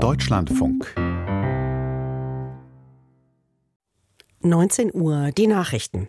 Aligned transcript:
Deutschlandfunk 0.00 0.94
19 4.40 4.94
Uhr, 4.94 5.30
die 5.36 5.46
Nachrichten. 5.46 6.08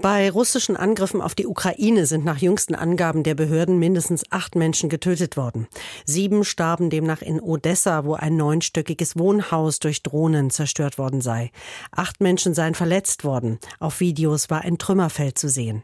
Bei 0.00 0.30
russischen 0.30 0.78
Angriffen 0.78 1.20
auf 1.20 1.34
die 1.34 1.46
Ukraine 1.46 2.06
sind 2.06 2.24
nach 2.24 2.38
jüngsten 2.38 2.74
Angaben 2.74 3.22
der 3.22 3.34
Behörden 3.34 3.78
mindestens 3.78 4.24
acht 4.30 4.54
Menschen 4.54 4.88
getötet 4.88 5.36
worden. 5.36 5.66
Sieben 6.06 6.42
starben 6.42 6.88
demnach 6.88 7.20
in 7.20 7.38
Odessa, 7.38 8.06
wo 8.06 8.14
ein 8.14 8.34
neunstöckiges 8.34 9.18
Wohnhaus 9.18 9.78
durch 9.78 10.02
Drohnen 10.02 10.48
zerstört 10.48 10.96
worden 10.96 11.20
sei. 11.20 11.50
Acht 11.90 12.22
Menschen 12.22 12.54
seien 12.54 12.74
verletzt 12.74 13.24
worden. 13.24 13.58
Auf 13.78 14.00
Videos 14.00 14.48
war 14.48 14.62
ein 14.62 14.78
Trümmerfeld 14.78 15.36
zu 15.36 15.50
sehen. 15.50 15.82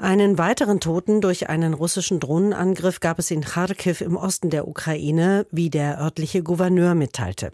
Einen 0.00 0.38
weiteren 0.38 0.80
Toten 0.80 1.20
durch 1.20 1.48
einen 1.48 1.72
russischen 1.72 2.18
Drohnenangriff 2.18 2.98
gab 2.98 3.20
es 3.20 3.30
in 3.30 3.42
Kharkiv 3.42 4.00
im 4.00 4.16
Osten 4.16 4.50
der 4.50 4.66
Ukraine, 4.66 5.46
wie 5.52 5.70
der 5.70 6.00
örtliche 6.00 6.42
Gouverneur 6.42 6.96
mitteilte. 6.96 7.52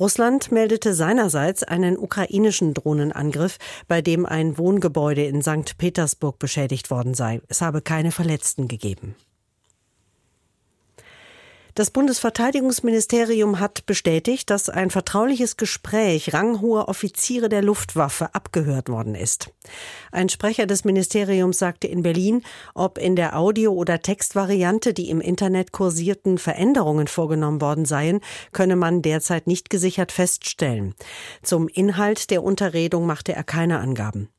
Russland 0.00 0.52
meldete 0.52 0.94
seinerseits 0.94 1.64
einen 1.64 1.98
ukrainischen 1.98 2.72
Drohnenangriff, 2.72 3.58
bei 3.88 4.00
dem 4.00 4.26
ein 4.26 4.56
Wohngebäude 4.56 5.24
in 5.24 5.42
St. 5.42 5.76
Petersburg 5.76 6.38
beschädigt 6.38 6.90
worden 6.90 7.14
sei. 7.14 7.40
Es 7.48 7.60
habe 7.60 7.82
keine 7.82 8.12
Verletzten 8.12 8.68
gegeben. 8.68 9.16
Das 11.78 11.92
Bundesverteidigungsministerium 11.92 13.60
hat 13.60 13.86
bestätigt, 13.86 14.50
dass 14.50 14.68
ein 14.68 14.90
vertrauliches 14.90 15.56
Gespräch 15.56 16.34
ranghoher 16.34 16.88
Offiziere 16.88 17.48
der 17.48 17.62
Luftwaffe 17.62 18.34
abgehört 18.34 18.88
worden 18.88 19.14
ist. 19.14 19.52
Ein 20.10 20.28
Sprecher 20.28 20.66
des 20.66 20.84
Ministeriums 20.84 21.60
sagte 21.60 21.86
in 21.86 22.02
Berlin, 22.02 22.42
ob 22.74 22.98
in 22.98 23.14
der 23.14 23.38
Audio- 23.38 23.74
oder 23.74 24.02
Textvariante, 24.02 24.92
die 24.92 25.08
im 25.08 25.20
Internet 25.20 25.70
kursierten, 25.70 26.38
Veränderungen 26.38 27.06
vorgenommen 27.06 27.60
worden 27.60 27.84
seien, 27.84 28.22
könne 28.50 28.74
man 28.74 29.00
derzeit 29.00 29.46
nicht 29.46 29.70
gesichert 29.70 30.10
feststellen. 30.10 30.96
Zum 31.44 31.68
Inhalt 31.68 32.32
der 32.32 32.42
Unterredung 32.42 33.06
machte 33.06 33.34
er 33.34 33.44
keine 33.44 33.78
Angaben. 33.78 34.30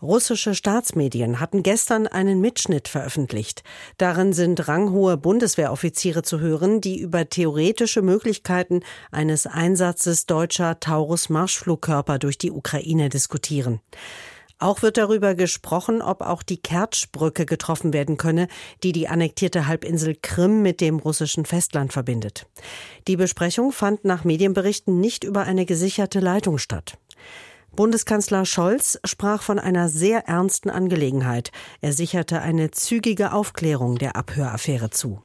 Russische 0.00 0.54
Staatsmedien 0.54 1.40
hatten 1.40 1.62
gestern 1.62 2.06
einen 2.06 2.40
Mitschnitt 2.40 2.88
veröffentlicht. 2.88 3.64
Darin 3.96 4.32
sind 4.32 4.68
ranghohe 4.68 5.16
Bundeswehroffiziere 5.16 6.22
zu 6.22 6.38
hören, 6.38 6.77
die 6.80 7.00
über 7.00 7.28
theoretische 7.28 8.02
Möglichkeiten 8.02 8.80
eines 9.10 9.46
Einsatzes 9.46 10.26
deutscher 10.26 10.80
Taurus-Marschflugkörper 10.80 12.18
durch 12.18 12.38
die 12.38 12.50
Ukraine 12.50 13.08
diskutieren. 13.08 13.80
Auch 14.60 14.82
wird 14.82 14.96
darüber 14.96 15.36
gesprochen, 15.36 16.02
ob 16.02 16.20
auch 16.20 16.42
die 16.42 16.56
Kertschbrücke 16.56 17.46
getroffen 17.46 17.92
werden 17.92 18.16
könne, 18.16 18.48
die 18.82 18.90
die 18.90 19.06
annektierte 19.06 19.68
Halbinsel 19.68 20.16
Krim 20.20 20.62
mit 20.62 20.80
dem 20.80 20.98
russischen 20.98 21.44
Festland 21.44 21.92
verbindet. 21.92 22.46
Die 23.06 23.16
Besprechung 23.16 23.70
fand 23.70 24.04
nach 24.04 24.24
Medienberichten 24.24 24.98
nicht 24.98 25.22
über 25.22 25.42
eine 25.42 25.64
gesicherte 25.64 26.18
Leitung 26.18 26.58
statt. 26.58 26.98
Bundeskanzler 27.76 28.44
Scholz 28.44 28.98
sprach 29.04 29.42
von 29.42 29.60
einer 29.60 29.88
sehr 29.88 30.26
ernsten 30.26 30.70
Angelegenheit. 30.70 31.52
Er 31.80 31.92
sicherte 31.92 32.40
eine 32.42 32.72
zügige 32.72 33.32
Aufklärung 33.32 33.98
der 33.98 34.16
Abhöraffäre 34.16 34.90
zu. 34.90 35.22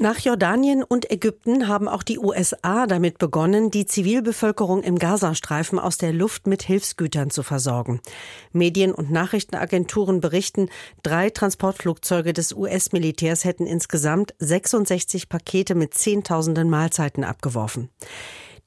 Nach 0.00 0.18
Jordanien 0.18 0.82
und 0.82 1.10
Ägypten 1.10 1.68
haben 1.68 1.86
auch 1.86 2.02
die 2.02 2.18
USA 2.18 2.86
damit 2.86 3.18
begonnen, 3.18 3.70
die 3.70 3.84
Zivilbevölkerung 3.84 4.82
im 4.82 4.98
Gazastreifen 4.98 5.78
aus 5.78 5.98
der 5.98 6.14
Luft 6.14 6.46
mit 6.46 6.62
Hilfsgütern 6.62 7.28
zu 7.28 7.42
versorgen. 7.42 8.00
Medien- 8.50 8.94
und 8.94 9.10
Nachrichtenagenturen 9.10 10.22
berichten, 10.22 10.70
drei 11.02 11.28
Transportflugzeuge 11.28 12.32
des 12.32 12.54
US-Militärs 12.54 13.44
hätten 13.44 13.66
insgesamt 13.66 14.32
66 14.38 15.28
Pakete 15.28 15.74
mit 15.74 15.92
Zehntausenden 15.92 16.70
Mahlzeiten 16.70 17.22
abgeworfen. 17.22 17.90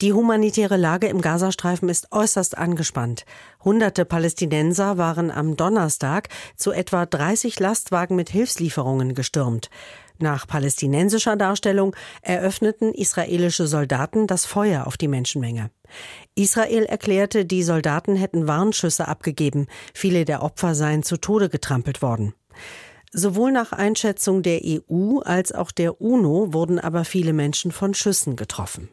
Die 0.02 0.14
humanitäre 0.14 0.78
Lage 0.78 1.08
im 1.08 1.22
Gazastreifen 1.22 1.90
ist 1.90 2.12
äußerst 2.12 2.58
angespannt. 2.58 3.26
Hunderte 3.64 4.06
Palästinenser 4.06 5.00
waren 5.00 5.32
am 5.32 5.56
Donnerstag 5.56 6.30
zu 6.58 6.72
etwa 6.72 7.08
30 7.08 7.60
Lastwagen 7.60 8.16
mit 8.16 8.30
Hilfslieferungen 8.30 9.16
gestürmt. 9.16 9.72
Nach 10.20 10.48
palästinensischer 10.48 11.36
Darstellung 11.36 11.96
eröffneten 12.22 12.94
israelische 12.94 13.68
Soldaten 13.68 14.28
das 14.28 14.46
Feuer 14.46 14.88
auf 14.88 14.98
die 14.98 15.08
Menschenmenge. 15.08 15.72
Israel 16.36 16.84
erklärte, 16.84 17.46
die 17.46 17.64
Soldaten 17.64 18.16
hätten 18.16 18.48
Warnschüsse 18.48 19.08
abgegeben, 19.08 19.68
viele 19.94 20.26
der 20.26 20.44
Opfer 20.44 20.76
seien 20.76 21.04
zu 21.04 21.18
Tode 21.18 21.50
getrampelt 21.50 22.02
worden. 22.02 22.34
Sowohl 23.12 23.52
nach 23.52 23.72
Einschätzung 23.72 24.42
der 24.42 24.62
EU 24.64 25.20
als 25.20 25.52
auch 25.52 25.72
der 25.72 26.02
UNO 26.02 26.54
wurden 26.54 26.80
aber 26.80 27.06
viele 27.06 27.34
Menschen 27.34 27.72
von 27.72 27.94
Schüssen 27.94 28.36
getroffen. 28.36 28.90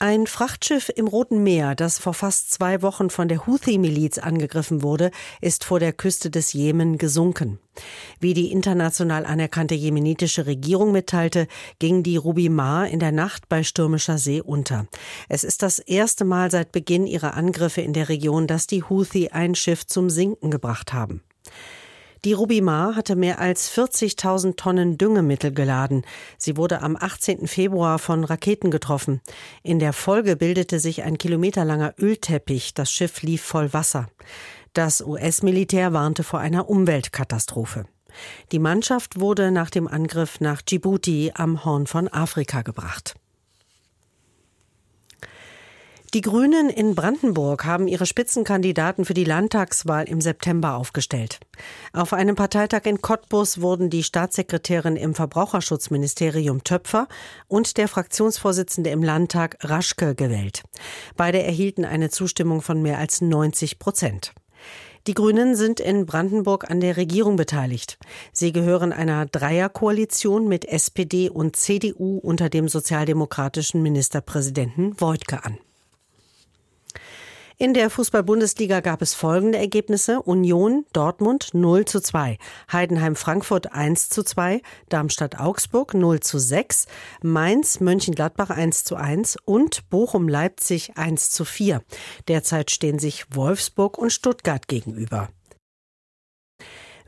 Ein 0.00 0.28
Frachtschiff 0.28 0.92
im 0.94 1.08
Roten 1.08 1.42
Meer, 1.42 1.74
das 1.74 1.98
vor 1.98 2.14
fast 2.14 2.52
zwei 2.52 2.82
Wochen 2.82 3.10
von 3.10 3.26
der 3.26 3.48
Houthi-Miliz 3.48 4.18
angegriffen 4.18 4.84
wurde, 4.84 5.10
ist 5.40 5.64
vor 5.64 5.80
der 5.80 5.92
Küste 5.92 6.30
des 6.30 6.52
Jemen 6.52 6.98
gesunken. 6.98 7.58
Wie 8.20 8.32
die 8.32 8.52
international 8.52 9.26
anerkannte 9.26 9.74
jemenitische 9.74 10.46
Regierung 10.46 10.92
mitteilte, 10.92 11.48
ging 11.80 12.04
die 12.04 12.16
Ruby 12.16 12.48
Mar 12.48 12.86
in 12.86 13.00
der 13.00 13.10
Nacht 13.10 13.48
bei 13.48 13.64
stürmischer 13.64 14.18
See 14.18 14.40
unter. 14.40 14.86
Es 15.28 15.42
ist 15.42 15.64
das 15.64 15.80
erste 15.80 16.24
Mal 16.24 16.52
seit 16.52 16.70
Beginn 16.70 17.08
ihrer 17.08 17.34
Angriffe 17.34 17.80
in 17.80 17.92
der 17.92 18.08
Region, 18.08 18.46
dass 18.46 18.68
die 18.68 18.84
Houthi 18.84 19.30
ein 19.30 19.56
Schiff 19.56 19.84
zum 19.84 20.10
Sinken 20.10 20.52
gebracht 20.52 20.92
haben. 20.92 21.22
Die 22.24 22.32
Rubimar 22.32 22.96
hatte 22.96 23.16
mehr 23.16 23.38
als 23.38 23.70
40.000 23.70 24.56
Tonnen 24.56 24.98
Düngemittel 24.98 25.52
geladen. 25.52 26.04
Sie 26.36 26.56
wurde 26.56 26.82
am 26.82 26.96
18. 26.96 27.46
Februar 27.46 27.98
von 27.98 28.24
Raketen 28.24 28.70
getroffen. 28.70 29.20
In 29.62 29.78
der 29.78 29.92
Folge 29.92 30.36
bildete 30.36 30.80
sich 30.80 31.02
ein 31.02 31.18
kilometerlanger 31.18 31.94
Ölteppich. 31.98 32.74
Das 32.74 32.90
Schiff 32.90 33.22
lief 33.22 33.42
voll 33.42 33.72
Wasser. 33.72 34.08
Das 34.72 35.00
US-Militär 35.00 35.92
warnte 35.92 36.24
vor 36.24 36.40
einer 36.40 36.68
Umweltkatastrophe. 36.68 37.84
Die 38.52 38.58
Mannschaft 38.58 39.20
wurde 39.20 39.50
nach 39.50 39.70
dem 39.70 39.86
Angriff 39.86 40.40
nach 40.40 40.62
Djibouti 40.62 41.32
am 41.34 41.64
Horn 41.64 41.86
von 41.86 42.08
Afrika 42.08 42.62
gebracht. 42.62 43.14
Die 46.14 46.22
Grünen 46.22 46.70
in 46.70 46.94
Brandenburg 46.94 47.66
haben 47.66 47.86
ihre 47.86 48.06
Spitzenkandidaten 48.06 49.04
für 49.04 49.12
die 49.12 49.24
Landtagswahl 49.24 50.08
im 50.08 50.22
September 50.22 50.76
aufgestellt. 50.76 51.38
Auf 51.92 52.14
einem 52.14 52.34
Parteitag 52.34 52.86
in 52.86 53.02
Cottbus 53.02 53.60
wurden 53.60 53.90
die 53.90 54.02
Staatssekretärin 54.02 54.96
im 54.96 55.14
Verbraucherschutzministerium 55.14 56.64
Töpfer 56.64 57.08
und 57.46 57.76
der 57.76 57.88
Fraktionsvorsitzende 57.88 58.88
im 58.88 59.02
Landtag 59.02 59.58
Raschke 59.60 60.14
gewählt. 60.14 60.62
Beide 61.18 61.42
erhielten 61.42 61.84
eine 61.84 62.08
Zustimmung 62.08 62.62
von 62.62 62.80
mehr 62.80 62.96
als 62.96 63.20
90 63.20 63.78
Prozent. 63.78 64.32
Die 65.06 65.14
Grünen 65.14 65.56
sind 65.56 65.78
in 65.78 66.06
Brandenburg 66.06 66.70
an 66.70 66.80
der 66.80 66.96
Regierung 66.96 67.36
beteiligt. 67.36 67.98
Sie 68.32 68.52
gehören 68.52 68.92
einer 68.92 69.26
Dreierkoalition 69.26 70.48
mit 70.48 70.64
SPD 70.64 71.28
und 71.28 71.56
CDU 71.56 72.16
unter 72.16 72.48
dem 72.48 72.66
sozialdemokratischen 72.68 73.82
Ministerpräsidenten 73.82 74.98
Wojtke 75.00 75.44
an. 75.44 75.58
In 77.60 77.74
der 77.74 77.90
Fußball-Bundesliga 77.90 78.78
gab 78.78 79.02
es 79.02 79.14
folgende 79.14 79.58
Ergebnisse. 79.58 80.22
Union 80.22 80.86
Dortmund 80.92 81.48
0 81.54 81.86
zu 81.86 82.00
2, 82.00 82.38
Heidenheim 82.70 83.16
Frankfurt 83.16 83.72
1 83.72 84.10
zu 84.10 84.22
2, 84.22 84.62
Darmstadt 84.88 85.40
Augsburg 85.40 85.92
0 85.92 86.20
zu 86.20 86.38
6, 86.38 86.86
Mainz 87.20 87.80
Mönchengladbach 87.80 88.50
1 88.50 88.84
zu 88.84 88.94
1 88.94 89.38
und 89.44 89.90
Bochum 89.90 90.28
Leipzig 90.28 90.96
1 90.96 91.32
zu 91.32 91.44
4. 91.44 91.82
Derzeit 92.28 92.70
stehen 92.70 93.00
sich 93.00 93.24
Wolfsburg 93.34 93.98
und 93.98 94.12
Stuttgart 94.12 94.68
gegenüber. 94.68 95.28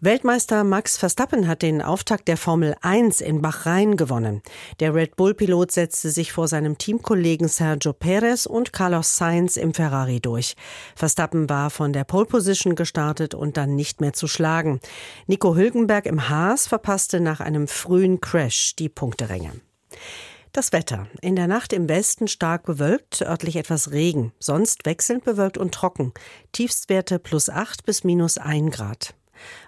Weltmeister 0.02 0.64
Max 0.64 0.96
Verstappen 0.96 1.46
hat 1.46 1.60
den 1.60 1.82
Auftakt 1.82 2.26
der 2.26 2.38
Formel 2.38 2.74
1 2.80 3.20
in 3.20 3.42
Bahrain 3.42 3.98
gewonnen. 3.98 4.40
Der 4.80 4.94
Red 4.94 5.14
Bull-Pilot 5.16 5.72
setzte 5.72 6.08
sich 6.08 6.32
vor 6.32 6.48
seinem 6.48 6.78
Teamkollegen 6.78 7.48
Sergio 7.48 7.92
Perez 7.92 8.46
und 8.46 8.72
Carlos 8.72 9.18
Sainz 9.18 9.58
im 9.58 9.74
Ferrari 9.74 10.18
durch. 10.18 10.56
Verstappen 10.96 11.50
war 11.50 11.68
von 11.68 11.92
der 11.92 12.04
Pole 12.04 12.24
Position 12.24 12.76
gestartet 12.76 13.34
und 13.34 13.58
dann 13.58 13.76
nicht 13.76 14.00
mehr 14.00 14.14
zu 14.14 14.26
schlagen. 14.26 14.80
Nico 15.26 15.54
Hülkenberg 15.54 16.06
im 16.06 16.30
Haas 16.30 16.66
verpasste 16.66 17.20
nach 17.20 17.40
einem 17.40 17.68
frühen 17.68 18.22
Crash 18.22 18.74
die 18.76 18.88
Punkteränge. 18.88 19.52
Das 20.52 20.72
Wetter. 20.72 21.08
In 21.20 21.36
der 21.36 21.46
Nacht 21.46 21.74
im 21.74 21.90
Westen 21.90 22.26
stark 22.26 22.64
bewölkt, 22.64 23.20
örtlich 23.20 23.56
etwas 23.56 23.90
Regen, 23.90 24.32
sonst 24.38 24.86
wechselnd 24.86 25.24
bewölkt 25.24 25.58
und 25.58 25.74
trocken. 25.74 26.14
Tiefstwerte 26.52 27.18
plus 27.18 27.50
8 27.50 27.84
bis 27.84 28.02
minus 28.02 28.38
1 28.38 28.74
Grad. 28.74 29.14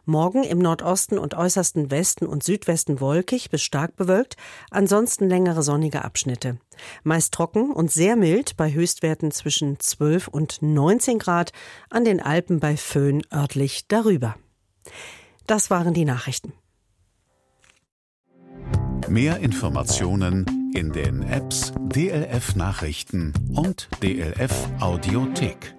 Morgen 0.04 0.44
im 0.44 0.58
Nordosten 0.58 1.18
und 1.18 1.34
äußersten 1.34 1.90
Westen 1.90 2.26
und 2.26 2.42
Südwesten 2.42 3.00
wolkig 3.00 3.50
bis 3.50 3.62
stark 3.62 3.96
bewölkt, 3.96 4.36
ansonsten 4.70 5.28
längere 5.28 5.62
sonnige 5.62 6.04
Abschnitte. 6.04 6.58
Meist 7.02 7.34
trocken 7.34 7.70
und 7.72 7.90
sehr 7.90 8.16
mild 8.16 8.56
bei 8.56 8.72
Höchstwerten 8.72 9.30
zwischen 9.30 9.78
12 9.78 10.28
und 10.28 10.62
19 10.62 11.18
Grad, 11.18 11.52
an 11.90 12.04
den 12.04 12.20
Alpen 12.20 12.60
bei 12.60 12.76
Föhn 12.76 13.22
örtlich 13.32 13.86
darüber. 13.88 14.36
Das 15.46 15.70
waren 15.70 15.94
die 15.94 16.04
Nachrichten. 16.04 16.52
Mehr 19.08 19.38
Informationen 19.38 20.70
in 20.74 20.92
den 20.92 21.22
Apps 21.22 21.72
DLF 21.78 22.56
Nachrichten 22.56 23.34
und 23.54 23.88
DLF 24.02 24.68
Audiothek. 24.80 25.74